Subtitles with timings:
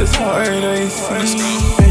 [0.00, 1.89] it's hard to see.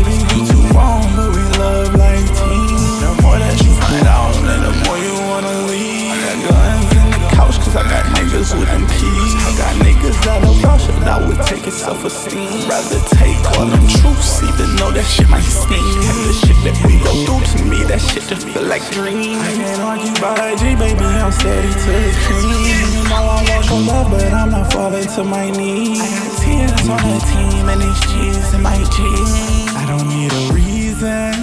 [11.49, 12.69] That I would take his self esteem.
[12.69, 15.81] Rather take all them truths, even though that shit might sting.
[15.81, 19.37] And the shit that we go through to me, that shit just feel like dreams.
[19.37, 22.77] I can't argue about IG, baby, I'm steady to the cream.
[22.93, 26.01] You know I want your love, but I'm not falling to my knees.
[26.01, 29.73] I got tears on the team, and these G's in my jeans.
[29.75, 31.37] I don't need a reason.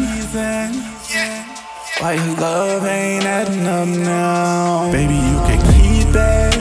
[1.99, 4.93] Why your love ain't adding up now?
[4.93, 6.57] Baby, you can keep it.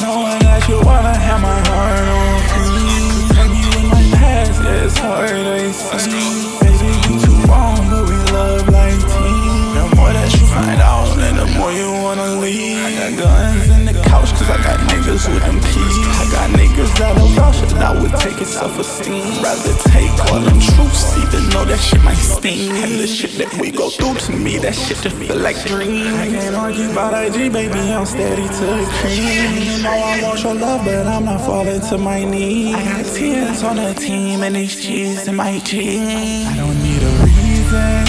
[0.00, 3.26] Knowing that you wanna have my heart on free.
[3.32, 6.52] Baby, in my past, yeah, it's hard to see.
[6.60, 9.72] Baby, you too wrong, but we love like teens.
[9.76, 12.84] The more that you find out, then the more you wanna leave.
[12.84, 15.96] I got guns in the couch, cause I got niggas with them keys.
[16.20, 19.42] I got niggas that'll vouch that I would take his self esteem.
[19.42, 21.15] Rather take all them truths,
[21.76, 22.70] that shit might sting.
[22.70, 26.14] And the shit that we go through to me, that shit just feel like dreams.
[26.14, 29.76] I can't argue about IG, baby, I'm steady to the cream.
[29.76, 32.74] You know I want your love, but I'm not falling to my knees.
[32.74, 36.46] I got tears on the team, and these G's in my jeans.
[36.46, 38.05] I don't need a reason.